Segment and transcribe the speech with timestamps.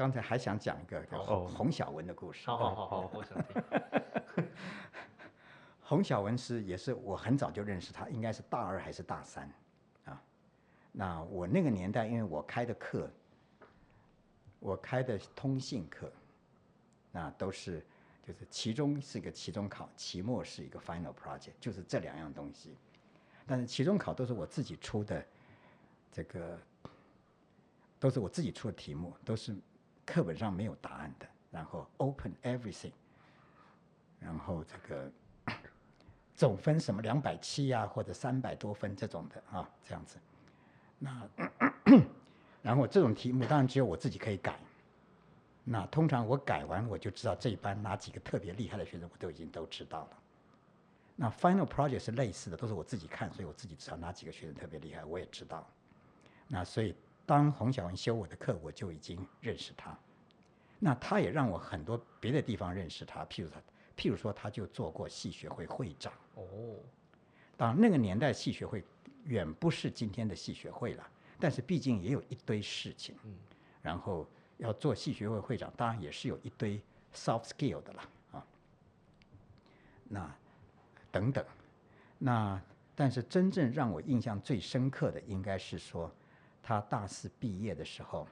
[0.00, 2.46] 刚才还想讲一个洪洪小文的故事。
[2.46, 4.48] 好好好好，我想听。
[5.84, 9.46] 洪小文是也是我很早就认识他，应该是大二还是大三
[10.06, 10.18] 啊？
[10.90, 13.10] 那我那个年代，因为我开的课，
[14.58, 16.10] 我开的通信课，
[17.12, 17.84] 那都是
[18.26, 22.74] 就是期中是一个期中考，期末是一个 final project，就是这两样东西。
[23.46, 25.22] 但是期中考都是我自己出的，
[26.10, 26.58] 这个
[27.98, 29.54] 都是我自己出的题目，都是
[30.12, 32.92] 课本上没有答案的，然后 open everything，
[34.18, 35.10] 然后这个。
[36.40, 40.16] 总分什么两百七呀，或者三百多分这种的啊，这样子。
[40.98, 41.28] 那
[42.62, 44.58] 然后这种题目当然只有我自己可以改。
[45.64, 50.18] 那通常我改完我就知道这一班哪几个特别厉害的学生，我都已经都知道了。
[51.14, 55.68] 那 final project 是类似的，都是我自己看，所以我自己知道哪几个学生特别厉害，我也知道。
[56.48, 59.94] 那所以当洪小文修我的课，我就已经认识他。
[60.80, 63.60] 那他也让我很多别的地方认识他，譬如他。
[63.96, 66.10] 譬如说，他就做过戏学会会长。
[66.34, 66.42] 哦，
[67.54, 68.82] 当然那个年代戏学会
[69.24, 71.06] 远不是今天的戏学会了，
[71.38, 73.14] 但是毕竟也有一堆事情。
[73.24, 73.36] 嗯，
[73.82, 76.80] 然后要做戏学会会长，当然也是有一堆
[77.14, 78.46] soft skill 的了啊。
[80.08, 80.34] 那
[81.12, 81.44] 等等，
[82.16, 82.58] 那
[82.94, 86.10] 但是真正让我印象最深刻的，应该是说
[86.62, 88.26] 他大四毕业的时候，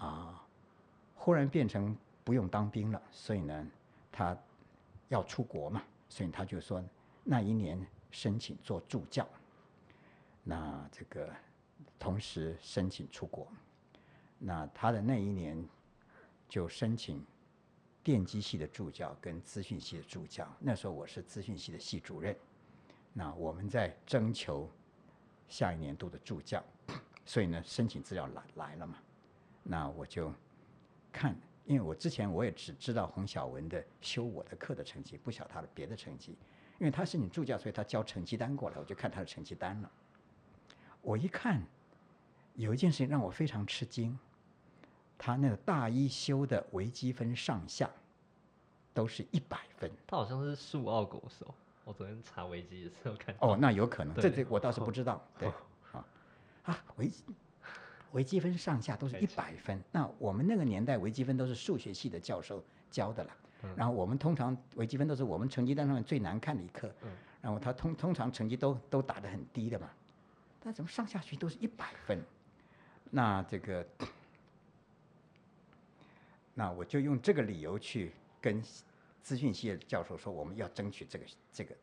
[0.00, 0.44] 啊，
[1.14, 1.96] 忽然变成。
[2.22, 3.66] 不用当兵了，所以呢，
[4.12, 4.36] 他
[5.08, 6.80] 要出国嘛，所以他就说
[7.24, 9.26] 那一年申请做助教，
[10.44, 11.28] 那这个
[11.98, 13.48] 同时申请出国，
[14.38, 15.66] 那他的那一年
[16.46, 17.24] 就申请
[18.04, 20.46] 电机系的助教跟资讯系的助教。
[20.60, 22.36] 那时候我是资讯系的系主任，
[23.12, 24.70] 那我们在征求
[25.48, 26.62] 下一年度的助教，
[27.24, 28.98] 所以呢，申请资料来来了嘛，
[29.70, 30.32] 那我就
[31.12, 31.36] 看。
[31.66, 36.36] 因为我之前我也只知道洪小文的修我的课的成绩，不晓他的别的成绩。
[36.80, 39.88] 因为他是你助教，所以他交成绩单过来，我就看他的成绩单了。
[41.00, 41.62] 我一看，
[42.54, 44.18] 有一件事情让我非常吃惊，
[45.16, 47.88] 他那个大一修的微积分上下
[48.92, 49.88] 都是一百分。
[50.08, 51.54] 他好像是数奥国手，
[51.84, 53.32] 我昨天查维基的时候看。
[53.38, 55.24] 哦，那有可能，这这我倒是不知道。
[55.38, 55.48] 对，
[55.92, 56.04] 啊
[56.64, 57.08] 啊微。
[58.12, 63.30] 微积分上下都是一百分，那我们那个年代微积分都是数学系的教授教的了，
[63.76, 66.92] 然后我们通常微积分都是我们成绩单上面最难看的一科，
[67.40, 69.90] 然后他通通常成绩都都打得很低的嘛，
[70.62, 72.20] 但怎么上下学都是一百分？
[73.10, 73.86] 那这个，
[76.54, 78.62] 那我就用这个理由去跟
[79.22, 81.74] 资讯系的教授说，我们要争取这个这个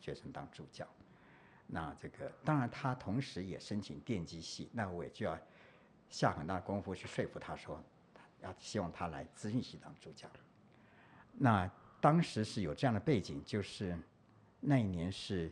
[0.00, 0.86] 学生当助教。
[1.68, 5.36] 那这个当然，他同时也申请电机系，那我也就要
[6.08, 7.82] 下很大功夫去说服他说，
[8.40, 10.28] 要希望他来资讯系当助教。
[11.32, 11.68] 那
[12.00, 13.98] 当时是有这样的背景，就是
[14.60, 15.50] 那一年是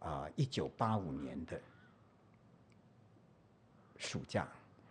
[0.00, 1.60] 啊一九八五年的
[3.96, 4.48] 暑假，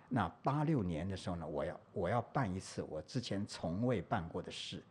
[0.07, 4.81] 那八六年的时候呢，我要我要办一次我之前从未办过的事，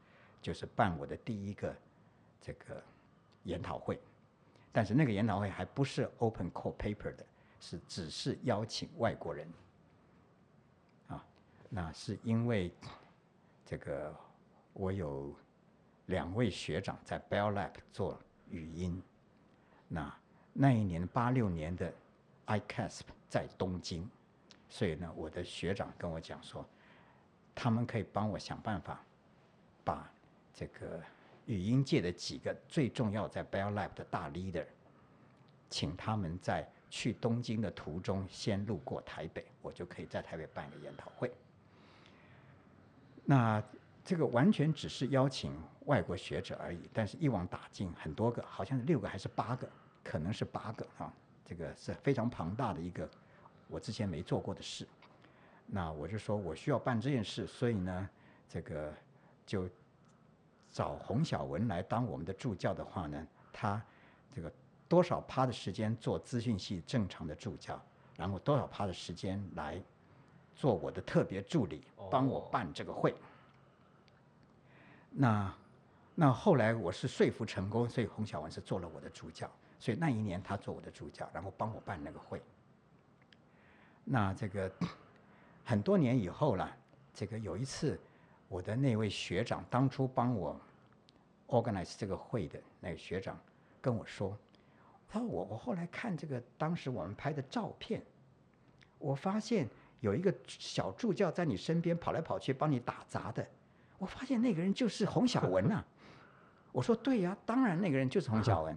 [0.42, 1.74] 就是办我的第一个
[2.42, 2.82] 这个
[3.44, 3.98] 研讨会。
[4.76, 7.24] 但是那个研讨会还不是 open call paper 的，
[7.60, 9.48] 是只是邀请外国人。
[11.06, 11.24] 啊，
[11.70, 12.74] 那是因为
[13.64, 14.12] 这个
[14.72, 15.32] 我有
[16.06, 18.18] 两位学长在 Bell Lab 做
[18.50, 19.00] 语音，
[19.86, 20.12] 那
[20.52, 21.94] 那一年八六年的
[22.48, 24.10] ICASP 在东京，
[24.68, 26.66] 所以呢，我的学长跟我讲说，
[27.54, 29.00] 他们可以帮我想办法
[29.84, 30.10] 把
[30.52, 31.00] 这个。
[31.46, 34.64] 语音界的几个最重要在 Bell Lab 的大 leader，
[35.68, 41.30] 请他们在去东京的途中先路过台北，我就可以在台北办一个研讨会。
[43.24, 43.62] 那
[44.04, 45.52] 这个完全只是邀请
[45.86, 49.68] 外国学者而已，但是一网打尽很多个，好像是六个还是八个，
[50.02, 51.12] 可能是八个啊，
[51.44, 53.08] 这个是非常庞大的一个
[53.68, 54.86] 我之前没做过的事。
[55.66, 58.08] 那我就说我需要办这件事，所以呢，
[58.48, 58.94] 这个
[59.46, 59.68] 就。
[60.74, 63.80] 找洪小文来当我们的助教的话呢，他
[64.32, 64.52] 这个
[64.88, 67.80] 多少趴的时间做资讯系正常的助教，
[68.16, 69.80] 然后多少趴的时间来
[70.56, 73.14] 做我的特别助理，帮我办这个会。
[75.10, 75.54] 那
[76.16, 79.48] 那后来我是说服成功，所以洪小文是做了我的助教，
[79.78, 82.42] 所以那一年他做我的助教，然后帮我办那个会。
[84.02, 84.68] 那这个
[85.64, 86.68] 很多年以后了，
[87.14, 87.96] 这个有一次。
[88.54, 90.56] 我的那位学长当初帮我
[91.48, 93.36] organize 这个会的那个学长
[93.80, 94.38] 跟我说
[95.10, 98.00] ：“他说我我后来看这个当时我们拍的照片，
[99.00, 99.68] 我发现
[99.98, 103.44] 有一个小助教在你身边跑来跑去帮你打杂的。
[103.98, 105.84] 我发现那个人就是洪小文呐、
[106.70, 108.76] 我说对呀、当然那个人就是洪小文。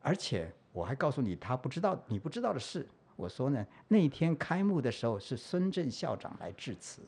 [0.00, 2.88] 而且我还告诉你他不知道你不知道的事。
[3.16, 7.02] 我说呢，那天开幕的时候是孙正校长来致辞，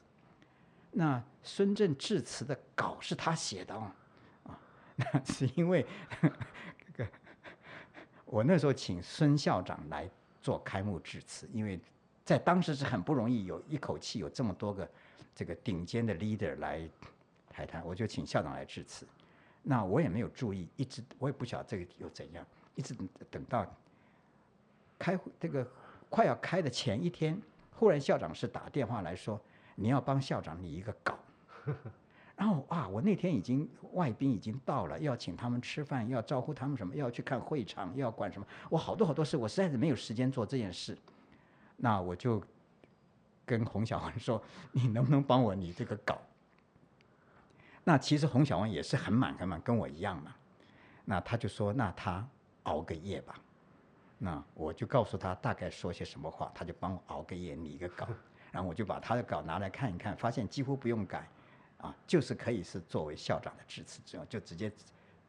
[0.92, 3.90] 那孙正致辞的稿是他写的哦，
[4.44, 4.58] 啊，
[4.96, 5.86] 那是因为
[6.20, 7.10] 这个
[8.24, 10.10] 我那时候请孙校长来
[10.40, 11.80] 做开幕致辞，因为
[12.24, 14.90] 在当时是很不容易有一口气有这么多个
[15.34, 16.88] 这个顶尖的 leader 来
[17.48, 19.06] 台谈，我就请校长来致辞。
[19.62, 22.44] 那我也没有注意，一直我也不晓得这个又怎样，
[22.74, 23.66] 一直等等到
[24.98, 25.66] 开会这个
[26.08, 27.40] 快要开的前一天，
[27.74, 29.40] 忽然校长是打电话来说，
[29.80, 31.18] 你要帮校长拟一个稿。
[32.36, 40.96] 然后啊，我那天已经外宾已经到了，要请他们吃饭，要招呼他们什么，要去看会场，要管什么，我好多好多事，我实在是没有时间做这件事。
[41.76, 42.42] 那我就
[43.44, 44.42] 跟洪小文说，
[44.72, 46.18] 你能不能帮我拟这个稿？
[47.84, 50.34] 那其实洪小文也是很满很满，跟我一样嘛。
[51.04, 52.26] 那他就说，那他
[52.64, 53.34] 熬个夜吧。
[54.16, 58.06] 那我就告诉他大概说些什么话，他就帮我熬个夜拟一个稿，
[58.52, 61.28] 然后我就把他的稿拿来看一看，发现几乎不用改，
[61.78, 64.72] 啊，就是可以是作为校长的致辞，之后就直接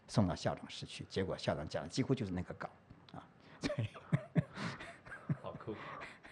[0.08, 1.06] 送到校长室去。
[1.10, 2.70] 结果校长讲的几乎就是那个稿，
[3.14, 3.28] 啊，
[3.62, 3.90] 对。
[5.42, 5.76] 好酷。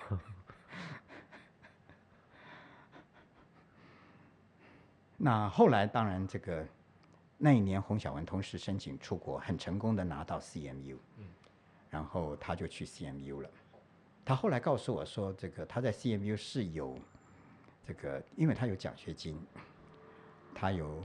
[5.15, 6.65] 那后来当然这个
[7.37, 10.97] 那一年洪小文同时申请出国，很成功的拿到 CMU，
[11.89, 13.49] 然后他就去 CMU 了。
[14.29, 16.95] 他后来告诉我说，这个他在 CMU 是有
[17.83, 19.35] 这个，因为他有奖学金，
[20.53, 21.03] 他有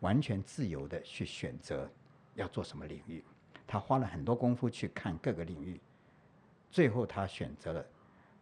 [0.00, 1.86] 完全自由的去选择
[2.36, 3.22] 要做什么领域。
[3.66, 5.78] 他花了很多功夫去看各个领域，
[6.70, 7.84] 最后他选择了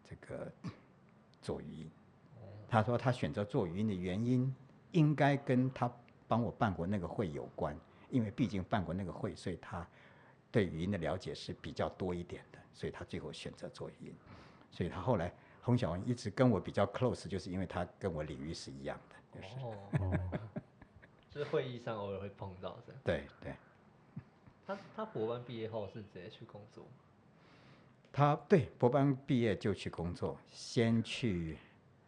[0.08, 0.52] 这个
[1.40, 1.90] 做语音。
[2.69, 4.54] 他说他选择做语音的原因，
[4.92, 5.92] 应该跟他
[6.28, 7.76] 帮我办过那个会有关，
[8.08, 9.84] 因为毕竟办过那个会，所以他
[10.52, 14.14] 对语音的了解是比较多一点的，所以他最后选择做语音。
[14.70, 15.32] 所以他后来
[15.62, 20.40] 洪小文一直跟我比较 close，就是因为他跟我领域是一样的，就是哦，
[21.31, 23.00] 就是会议上偶尔会碰到这样。
[23.02, 23.54] 对对。
[24.64, 26.87] 他他博班毕业后是直接去工作，
[28.12, 31.58] 他对博班毕业就去工作，先去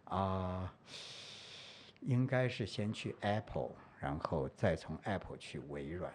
[0.04, 0.72] 啊、
[2.00, 6.14] 应该是先去 Apple，然后再从 Apple 去微软，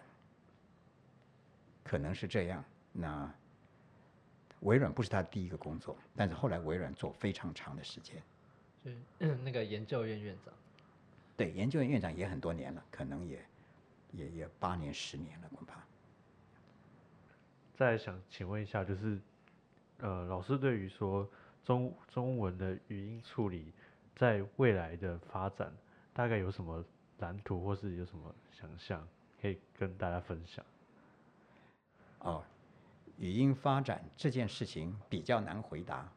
[1.84, 2.64] 可能是这样。
[2.92, 3.32] 那
[4.60, 8.22] 微软不是他第一个工作，但是后来微软做非常长的时间。
[9.18, 10.54] 就是那个研究院院长。
[11.36, 13.44] 对，研究院院长也很多年了，可能也
[14.12, 15.82] 也也八年十年了，恐怕。
[17.74, 19.18] 再想请问一下，就是
[19.98, 21.26] 呃，老师对于说
[21.64, 23.72] 中中文的语音处理
[24.14, 25.72] 在未来的发展，
[26.12, 26.84] 大概有什么
[27.20, 29.06] 蓝图，或是有什么想象，
[29.40, 30.62] 可以跟大家分享？
[32.20, 32.42] 哦，
[33.18, 36.08] 语音发展这件事情比较难回答。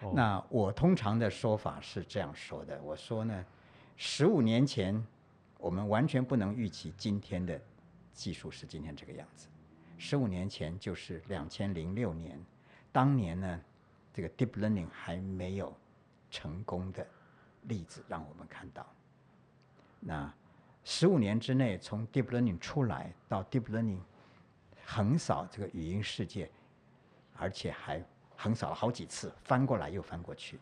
[0.00, 3.44] 哦那我通常的说法是这样说的：我说呢，
[3.96, 5.00] 十五年前
[5.58, 7.60] 我们完全不能预期今天的
[8.12, 9.46] 技术是今天这个样子。
[9.98, 12.36] 十五年前就是两千零六年，
[12.90, 13.60] 当年呢，
[14.12, 15.72] 这个 deep learning 还没有
[16.30, 17.06] 成功的
[17.62, 18.84] 例子让我们看到。
[20.00, 20.34] 那
[20.82, 24.00] 十五年之内，从 deep learning 出来到 deep learning
[24.84, 26.50] 横扫这个语音世界，
[27.36, 28.02] 而且还
[28.36, 30.58] 横扫了好几次，翻过来又翻过去。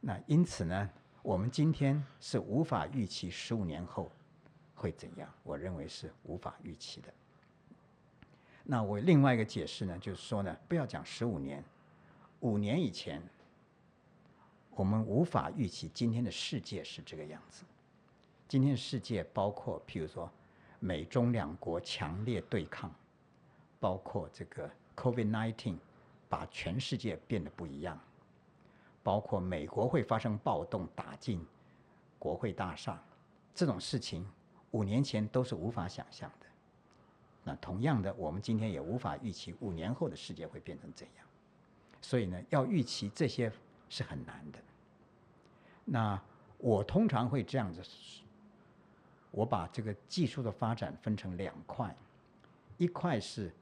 [0.00, 0.90] 那因此呢，
[1.22, 4.10] 我们今天是无法预期十五年后
[4.74, 7.12] 会怎样，我认为是无法预期的。
[8.62, 11.62] 那我另外一个解释呢，就是说呢，不要讲十五年，
[12.40, 13.22] 五年以前，
[14.70, 17.64] 我们无法预期今天的世界是这个样子。
[18.46, 20.30] 今天的世界包括，譬如说，
[20.84, 22.92] 美中两国强烈对抗，
[23.80, 25.78] 包括这个 COVID-19
[26.28, 27.98] 把全世界变得不一样，
[29.02, 31.42] 包括美国会发生暴动打进
[32.18, 33.02] 国会大厦，
[33.54, 34.30] 这种事情
[34.72, 36.46] 五年前都是无法想象的。
[37.44, 41.26] 那同样的，我们今天也无法预期五年后的世界会变成怎样，
[42.02, 43.50] 所以呢，要预期这些
[43.88, 44.58] 是很难的。
[45.86, 46.20] 那
[46.58, 47.82] 我通常会这样子，
[49.34, 51.94] 我把这个技术的发展分成两块，
[52.78, 53.52] 一块是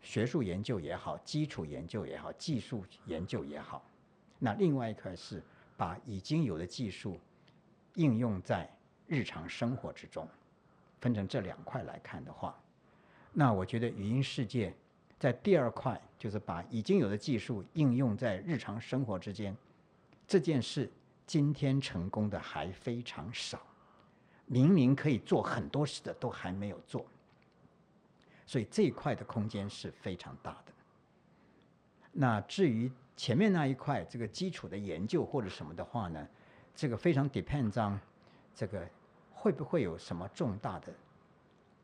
[0.00, 3.84] 学术研究也好，基础研究也好，技术研究也好，
[4.38, 5.42] 那另外一块是
[5.76, 7.18] 把已经有的技术
[7.94, 8.70] 应用在
[9.08, 10.26] 日常生活之中。
[11.00, 12.58] 分成这两块来看的话，
[13.32, 14.74] 那我觉得语音世界
[15.16, 19.56] 在第二块，就是把已经有的技术应用在日常生活之间，
[20.26, 20.90] 这件事
[21.28, 23.60] 今天成功的还非常少，
[24.46, 27.04] 明明可以做很多事的都还没有做，
[28.46, 30.72] 所以这一块的空间是非常大的。
[32.12, 36.26] 那至于前面那一块这个基础的研究或者什么的话呢，
[36.74, 38.00] 这个非常 depends on
[38.54, 38.88] 这个
[39.30, 40.94] 会不会有什么重大的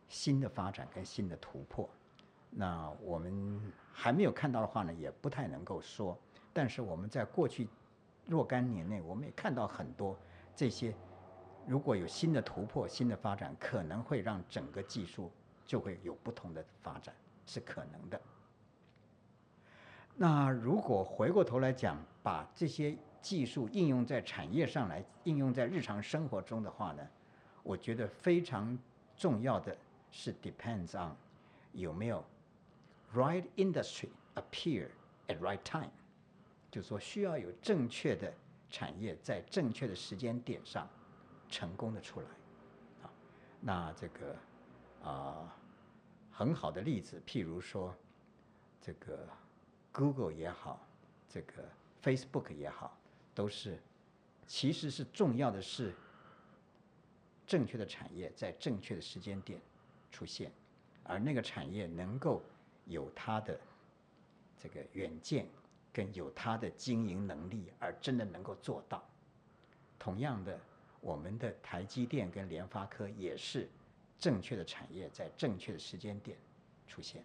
[0.08, 1.86] 新的发展跟新的突破。
[2.48, 3.60] 那我们
[3.92, 6.18] 还没有看到的话呢，也不太能够说。
[6.50, 7.68] 但是我们在过去
[8.26, 10.18] 若干年内，我们也看到很多
[10.54, 10.94] 这些，
[11.66, 15.30] 如果有新的突破、新的发展，可能会让整个技术
[15.66, 17.14] 就会有不同的发展，
[17.46, 18.20] 是可能的。
[20.16, 27.02] 那如果回过头来讲，把这些技术应用在产业上来，应用在日常生活中的话呢，
[27.62, 28.78] 我觉得非常
[29.16, 29.76] 重要的
[30.10, 31.14] 是 depends on
[31.72, 32.24] 有没有
[33.12, 34.88] right industry appear
[35.26, 35.90] at right time，
[36.74, 38.34] 就是说需要有正确的
[38.68, 40.88] 产业在正确的时间点上
[41.48, 42.26] 成功的出来，
[43.04, 43.10] 啊，
[43.60, 44.36] 那这个
[45.04, 45.56] 啊
[46.32, 47.94] 很好的例子，譬如说
[48.80, 49.28] 这个。
[49.96, 50.84] Google 也好，
[51.28, 51.70] 这个
[52.02, 52.98] Facebook 也好，
[53.32, 53.80] 都是，
[54.44, 55.94] 其实是重要的是，
[57.46, 59.60] 正确的产业在正确的时间点
[60.10, 60.50] 出现，
[61.04, 62.42] 而那个产业能够
[62.86, 63.56] 有它的
[64.58, 65.46] 这个远见，
[65.94, 69.02] 跟有它的经营能力，而真的能够做到。
[69.98, 70.60] 同样的，
[71.00, 73.70] 我们的台积电跟联发科也是
[74.18, 76.36] 正确的产业在正确的时间点
[76.88, 77.22] 出现。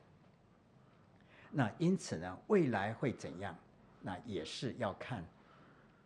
[1.52, 3.58] 那因此呢，未来会怎样？
[4.02, 5.26] 那也是要看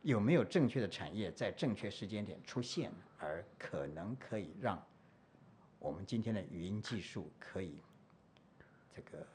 [0.01, 4.82] 有没有正确的产业在正确时间点出现，而可能可以让
[5.79, 7.77] 我们今天的语音技术可以
[8.96, 9.27] 这个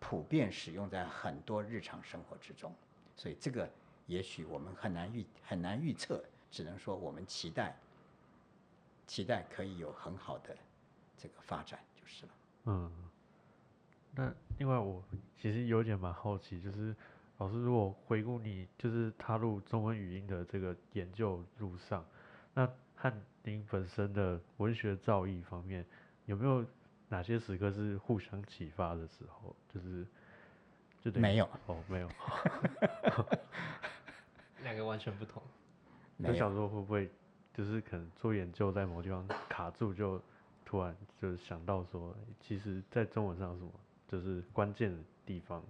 [0.00, 2.72] 普遍使用在很多日常生活之中。
[3.16, 3.68] 所以这个
[4.06, 7.76] 也许我们很难预很难预测，只能说我们期待
[9.06, 10.56] 期待可以有很好的
[11.16, 12.32] 这个发展就是了。
[12.66, 12.92] 嗯。
[14.14, 15.02] 那另外，我
[15.36, 16.96] 其实有点蛮好奇，就是
[17.36, 22.04] 老师如果回顾你就是踏入中文语音的这个研究路上，
[22.54, 23.12] 那和
[23.44, 25.84] 您本身的文学造诣方面，
[26.24, 26.64] 有没有
[27.08, 29.54] 哪些时刻是互相启发的时候？
[29.72, 30.06] 就是
[31.00, 32.08] 就没有哦，没有，
[34.62, 35.42] 两个完全不同。
[36.24, 37.10] 就想说会不会
[37.54, 40.20] 就是可能做研究在某地方卡住，就
[40.64, 43.70] 突然就想到说，其实在中文上什么？
[44.08, 45.62] 就是关键的地方，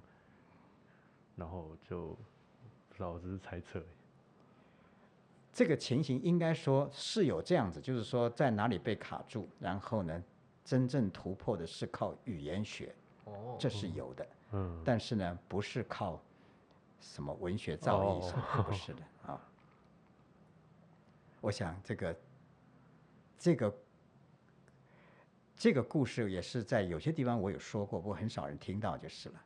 [1.37, 2.16] 然后就
[2.88, 3.83] 不知道，我只是猜测。
[5.52, 10.23] 这个情形应该说是有这样子，就是说在哪里被卡住，然后呢，
[10.68, 12.94] 真正突破的是靠语言学，
[13.25, 16.20] 哦，这是有的，嗯，但是呢，不是靠
[17.00, 19.40] 什么文学造诣什么，不是的啊。
[21.40, 22.16] 我想这个
[23.38, 23.75] 这个。
[25.60, 29.42] 这个故事也是在有些地方我有说过，不过很少人听到就是了。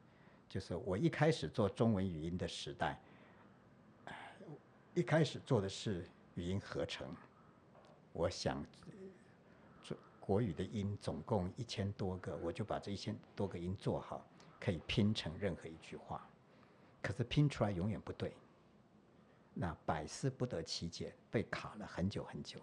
[0.46, 3.00] 就是我一开始做中文语音的时代，
[4.92, 7.06] 一开始做的是语音合成。
[8.12, 8.92] 我想做
[10.24, 14.24] 国语的音总共一千多个，我就把这一千多个音做好，
[14.60, 16.24] 可以拼成任何一句话。
[17.02, 18.32] 可是拼出来永远不对，
[19.52, 22.60] 那百思不得其解，被卡了很久很久。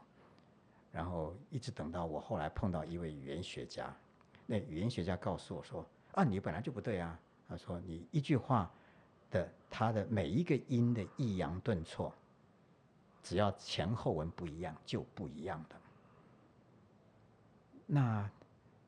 [0.89, 3.93] 然后一直等到我后来碰到一位语言学家，
[4.45, 5.85] 那语言学家告诉我说
[6.15, 8.71] ：“啊，你本来就不对啊。”他说：“你一句话
[9.29, 12.13] 的它的每一个音的抑扬顿挫，
[13.21, 15.75] 只要前后文不一样就不一样的。
[17.91, 18.29] 那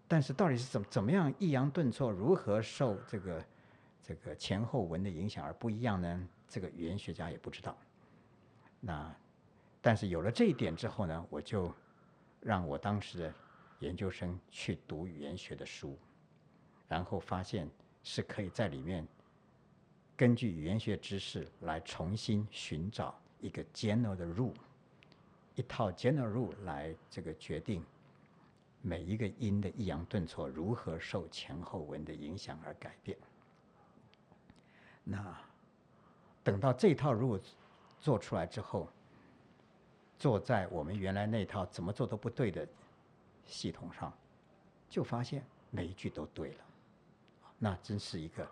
[0.07, 3.45] 但是到底是怎么怎么样抑扬顿挫，如何受这个
[4.01, 6.27] 这个前后文的影响而不一样呢？
[6.47, 7.75] 这个语言学家也不知道。
[8.79, 9.15] 那
[9.81, 11.73] 但是有了这一点之后呢，我就。
[12.43, 13.33] 让我当时的
[13.81, 15.95] 研究生去读语言学的书，
[16.87, 17.69] 然后发现
[18.01, 19.07] 是可以在里面
[20.17, 24.55] 根据语言学知识来重新寻找一个 general 的 rule，
[25.53, 27.85] 一套 general rule 来这个决定
[28.81, 33.17] 每一个音的抑扬顿挫如何受前后文的影响而改变。
[35.03, 35.37] 那
[36.43, 37.39] 等到这套如果
[37.99, 38.87] 做出来之后。
[40.17, 42.67] 坐在我们原来那套怎么做都不对的
[43.47, 44.13] 系统上，
[44.87, 46.65] 就发现每一句都对了，
[47.57, 48.47] 那真是一个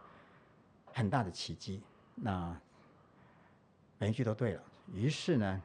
[0.92, 1.84] 很大的奇迹。
[2.16, 2.60] 那
[4.00, 5.62] 每一句都对了，于是呢，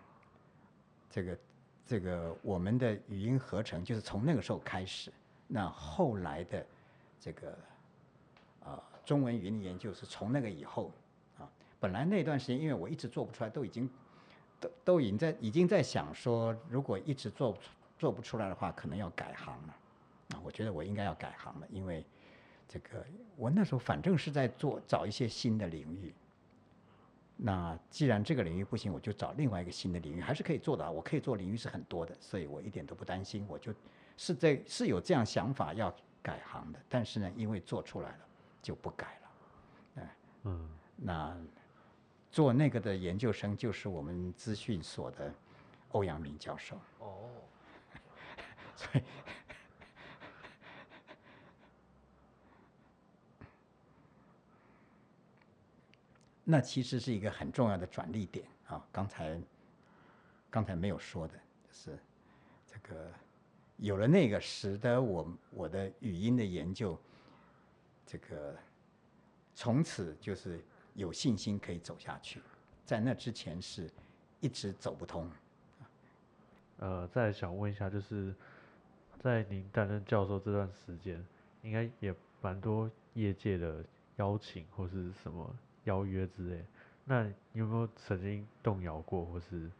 [1.08, 1.38] 这个
[1.86, 5.12] 这个我们的语音合成就是从那个时候开始。
[5.46, 6.66] 那后来的
[7.20, 7.58] 这个
[8.64, 10.90] 呃中文语音研究是从那个以后
[11.38, 11.46] 啊，
[11.78, 13.88] 本来那段时间因为我一直做不出来，都已经
[14.58, 17.56] 都都已经在已经在想说，如果一直做
[17.98, 19.76] 做不出来的话，可能要改行了
[20.30, 22.02] 啊，我觉得我应该要改行了，因为
[22.66, 23.04] 这个
[23.36, 26.14] 我那时候反正是在做找一些新的领域。
[27.36, 30.90] 那既然这个领域不行，我就找另外一个新的领域，还是可以做的啊。
[30.90, 33.44] 我可以做领域是很多的，所以我一点都不担心。
[33.48, 33.74] 我就
[34.16, 38.18] 是这是有这样想法要改行的，但是呢，因为做出来了
[38.62, 40.02] 就不改了。
[40.02, 41.36] 哎，嗯，那
[42.30, 45.34] 做那个的研究生就是我们资讯所的
[45.90, 47.28] 欧阳明教授，哦，
[48.76, 49.04] 所以
[56.44, 58.86] 那其实是一个很重要的转捩点啊。
[58.92, 59.40] 刚才
[60.50, 61.98] 刚才没有说的，就是
[62.66, 63.10] 这个
[63.78, 66.98] 有了那个，使得我我的语音的研究，
[68.06, 68.54] 这个
[69.54, 70.62] 从此就是
[70.94, 72.40] 有信心可以走下去。
[72.84, 73.90] 在那之前是
[74.40, 75.30] 一直走不通。
[76.78, 78.34] 呃，再想问一下，就是
[79.20, 81.24] 在您担任教授这段时间，
[81.62, 83.82] 应该也蛮多业界的
[84.16, 86.64] 邀请或是什么邀约之类，
[87.04, 89.70] 那你有没有曾经动摇过，或是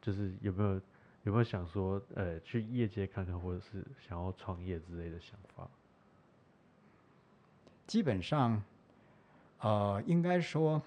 [0.00, 0.74] 就是有没有
[1.24, 5.68] 有没有想说，呃，去业界看看，或者是想要创业之类的想法？
[7.86, 8.62] 基本上，
[9.60, 10.82] 呃，应该说，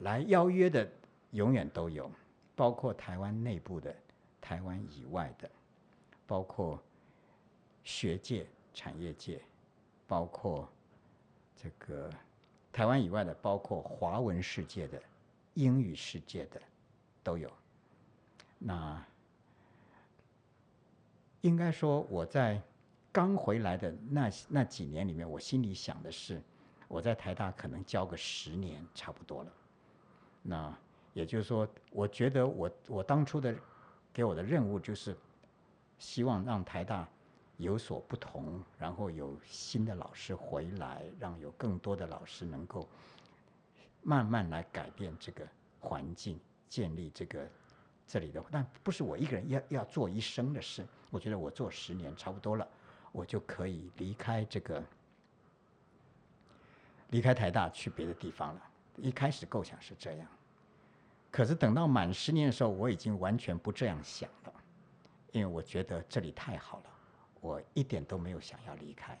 [0.00, 0.86] 来邀约的
[1.30, 2.10] 永远都有，
[2.54, 3.94] 包括台湾内部的、
[4.40, 5.50] 台湾以外的，
[6.26, 6.82] 包括
[7.82, 9.40] 学界、产业界，
[10.06, 10.68] 包括
[11.56, 12.10] 这个
[12.72, 15.02] 台湾以外的，包括华文世界的、
[15.54, 16.60] 英语世界的
[17.22, 17.50] 都有。
[18.58, 19.04] 那
[21.40, 22.60] 应该说，我在
[23.12, 26.42] 刚回来的那那几年里面，我心里想的是，
[26.88, 29.52] 我在台大可能教个十年差不多了。
[30.42, 30.78] 那
[31.12, 33.54] 也就是说，我觉得我我当初的
[34.12, 35.16] 给我的任务就是，
[35.98, 37.08] 希望让台大
[37.56, 42.86] 有所不同，然后有新的老师回来，让有更多的老师能够
[44.02, 45.46] 慢慢来改变这个
[45.80, 46.38] 环境，
[46.68, 47.48] 建立这个
[48.06, 50.86] 这里的，但不是我一个人要要做一生的事。
[51.10, 52.68] 我觉得我做十年差不多了，
[53.10, 54.82] 我就可以离开这个
[57.10, 58.62] 离开台大去别的地方了。
[58.96, 60.26] 一开始构想是这样，
[61.30, 64.52] 可是等到满十年的时候，我已经完全不这样想了，
[65.32, 66.84] 因为我觉得这里太好了，
[67.46, 69.18] 我一点都没有想要离开。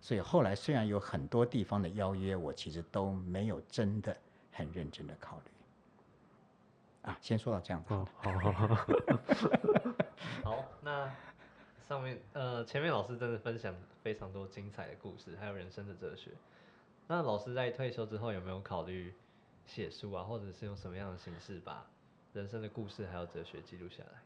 [0.00, 4.16] 所以后来虽然有很多地方的邀约，我其实都没有真的
[4.52, 5.50] 很认真的考虑。
[7.02, 7.92] 啊，先说到这样子。
[7.92, 8.76] 哦，好好好，
[10.44, 11.12] 好，那
[11.88, 16.30] 上面呃前面老师真的分享非常多精彩的故事，还有人生的哲学。
[17.08, 19.12] 那老师在退休之后有没有考虑
[19.64, 21.84] 写书啊，或者是用什么样的形式把
[22.32, 24.20] 人生的故事还有哲学记录下来？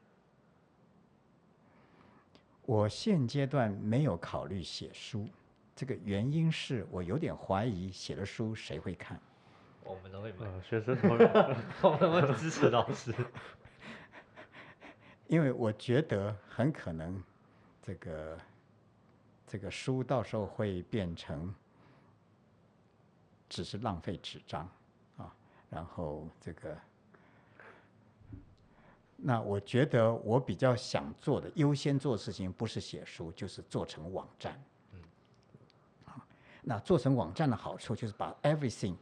[2.67, 5.29] 我现阶段没有考虑写书，
[5.75, 9.21] 这个原因是我有点怀疑写了书谁会看。
[9.83, 11.09] 我们都会买，呃，学生 会
[11.83, 13.13] 我们会支持老师。
[15.27, 17.23] 因为我觉得很可能
[17.83, 18.39] 这个
[19.47, 21.53] 这个书到时候会变成
[23.49, 24.69] 只是浪费纸张
[25.17, 25.35] 啊，
[25.71, 26.77] 然后这个，
[29.23, 34.59] 那我觉得我比较想做的优先做的事情不是写书，就是做成网站。
[34.93, 35.01] 嗯
[36.07, 36.27] 啊，
[36.63, 38.97] 那做成网站的好处就是把 everything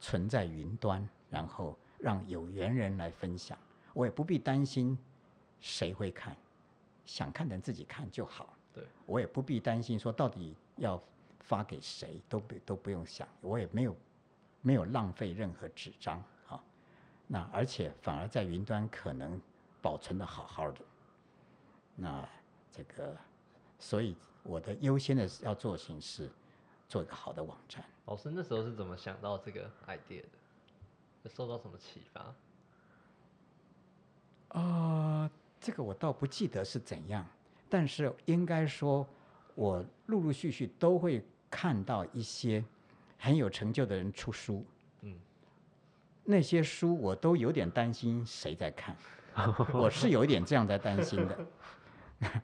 [0.00, 3.58] 存在云端，然后让有缘人来分享，
[3.92, 4.96] 我也不必担心
[5.60, 6.34] 谁会看，
[7.04, 8.56] 想看的人自己看就好。
[8.72, 10.98] 对，我也不必担心说到底要
[11.40, 13.96] 发给谁，都不都不用想，我也没有
[14.62, 16.58] 没有浪费任何纸张啊。
[17.26, 19.38] 那而且反而在云端可能
[19.80, 20.80] 保存的好好的。
[21.94, 22.28] 那
[22.70, 23.16] 这个，
[23.78, 26.30] 所以我的优先的要做的事情是
[26.88, 27.84] 做一个好的网站。
[28.06, 30.28] 老师那时候是怎么想到这个 idea 的？
[31.28, 32.34] 受到什么启发？
[34.58, 37.26] 啊、这个我倒不记得是怎样，
[37.68, 39.06] 但是应该说，
[39.54, 42.64] 我陆陆续续都会看到一些
[43.18, 44.64] 很有成就的人出书，
[45.02, 45.20] 嗯，
[46.24, 48.96] 那些书我都有点担心谁在看，
[49.72, 51.46] 我是有一点这样在担心的。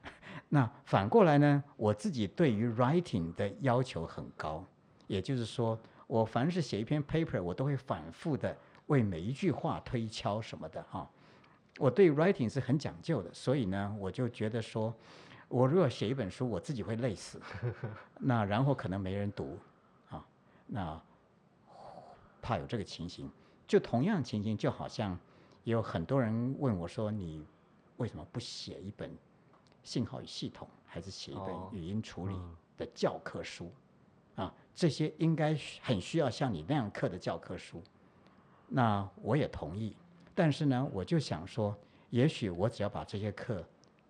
[0.49, 4.65] 那反过来呢，我自己对于 writing 的要求很高，
[5.07, 11.11] 也就是说，我凡是写一篇 paper，我都会反复的为每一句话推敲什么的哈、
[11.79, 14.95] 我对 writing 是很讲究的，所以呢，我就觉得说，
[15.49, 17.41] 我如果写一本书，我自己会累死，
[18.21, 19.59] 那然后可能没人读，
[20.11, 20.25] 啊，
[20.67, 21.01] 那
[22.41, 23.29] 怕有这个情形。
[23.67, 25.19] 就同样情形，就好像
[25.65, 27.45] 有很多人问我说：“你
[27.97, 29.11] 为什么不写一本
[29.83, 32.39] 信号与系统，还是写一本哦语音处理
[32.77, 33.73] 的教科书？”
[34.37, 37.83] 啊，这些应该很需要像你那样课的教科书。
[38.67, 39.95] 那我也同意，
[40.35, 41.77] 但是呢，我就想说，
[42.11, 43.65] 也许我只要把这些课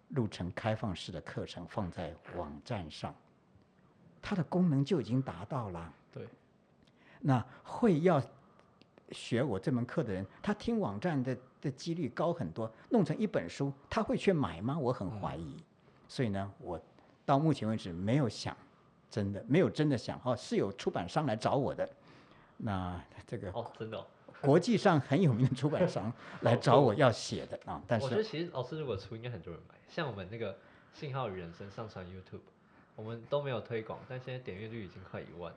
[0.08, 3.14] 录成开放式的课程放在网站上，
[4.22, 5.92] 它的功能就已经达到了。
[6.10, 6.26] 对，
[7.20, 8.22] 那会要
[9.10, 12.70] 学我这门课的人，他听网站的的几率高很多。
[12.90, 14.78] 弄成一本书，他会去买吗？
[14.78, 15.56] 我很怀疑。
[16.08, 16.80] 所以呢，我
[17.24, 18.56] 到目前为止没有想，
[19.10, 21.88] 真的没有真的想哦，是有出版商来找我的。
[22.56, 24.06] 那这个哦，真的、哦。
[24.40, 26.12] 国际上很有名的出版商
[26.42, 29.74] 来找我要写的啊， 但我觉得是其实老师如果出，应该很多人买。
[29.88, 30.58] 像我们那个
[30.92, 32.40] 信号与人生上传 YouTube，
[32.94, 35.52] 我们都没有推广，但现在点阅率已经快一万。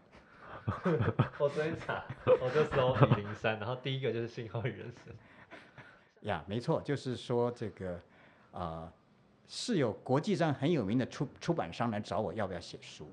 [1.40, 5.16] 我昨天查，我就搜比零三，然后第一个就是信号与人生。
[6.22, 8.00] 呀，没错，就是说这个
[8.52, 8.92] 啊、
[9.48, 13.12] 是有国际上很有名的出出版商来找我要不要写书，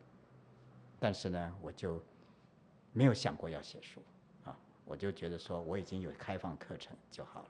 [0.99, 2.03] 但是呢，我就
[2.93, 4.03] 没有想过要写书
[4.45, 7.49] 啊，我就觉得说我已经有开放课程就好了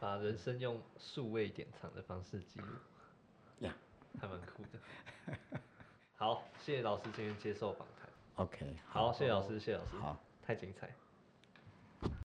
[0.00, 2.66] 把人生用数位典藏的方式记录，
[3.66, 3.74] 呀。
[4.20, 5.58] 还蛮酷的。
[6.16, 8.01] 好，谢谢老师今天接受访谈。
[8.36, 10.16] OK，好，谢谢老师，谢谢老师，好。
[10.44, 10.88] 太精彩。